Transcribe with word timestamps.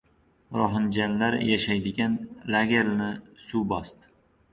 Rohinjalar 0.59 1.35
yashaydigan 1.49 2.15
lagerlarni 2.55 3.43
suv 3.45 3.69
bosdi 3.75 4.11